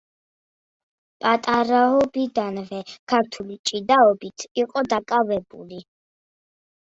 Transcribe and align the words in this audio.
პატარაობიდანვე 1.23 2.79
ქართული 3.13 3.57
ჭიდაობით 3.71 4.45
იყო 4.63 4.85
დაკავებული. 4.95 5.83